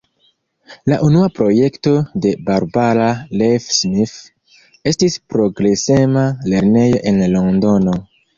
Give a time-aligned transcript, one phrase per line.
[0.91, 1.91] La unua projekto
[2.25, 3.09] de Barbara
[3.41, 4.15] Leigh Smith
[4.93, 7.97] estis progresema lernejo en Londono.